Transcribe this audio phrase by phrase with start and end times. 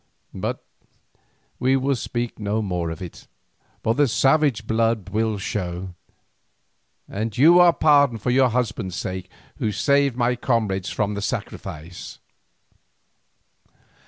[0.33, 0.63] But
[1.59, 3.27] we will speak no more of it,
[3.83, 5.93] for the savage blood will show,
[7.07, 12.17] and you are pardoned for your husband's sake who saved my comrades from the sacrifice."